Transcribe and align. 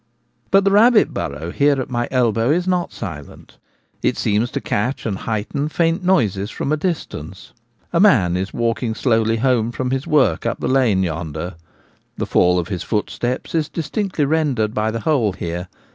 But 0.49 0.63
the 0.63 0.71
rabbit 0.71 1.13
burrow 1.13 1.51
here 1.51 1.79
at 1.79 1.91
my 1.91 2.07
elbow 2.09 2.49
is 2.49 2.65
not 2.67 2.91
silent; 2.91 3.59
it 4.01 4.17
seems 4.17 4.49
to 4.49 4.59
catch 4.59 5.05
and 5.05 5.15
heighten 5.15 5.69
faint 5.69 6.03
noises 6.03 6.49
from 6.49 6.71
a 6.71 6.75
distance. 6.75 7.53
A 7.93 7.99
man 7.99 8.35
is 8.35 8.51
walking 8.51 8.95
slowly 8.95 9.35
home 9.37 9.71
from 9.71 9.91
his 9.91 10.07
work 10.07 10.43
up 10.43 10.59
the 10.59 10.67
lane 10.67 11.03
yonder; 11.03 11.53
the 12.17 12.25
fall 12.25 12.57
of 12.57 12.69
his 12.69 12.81
footsteps 12.81 13.53
is 13.53 13.69
distinctly 13.69 14.25
rendered 14.25 14.73
by 14.73 14.89
the 14.89 15.01
hole 15.01 15.33
here. 15.33 15.67